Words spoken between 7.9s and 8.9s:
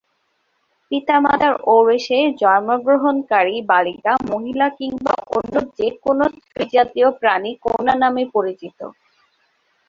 নামে পরিচিত।